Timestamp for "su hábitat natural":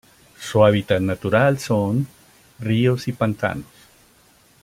0.39-1.59